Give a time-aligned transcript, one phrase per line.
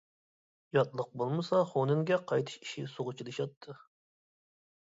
[0.77, 3.77] ياتلىق بولمىسا خۇنەنگە قايتىش ئىشى سۇغا چىلىشاتتى.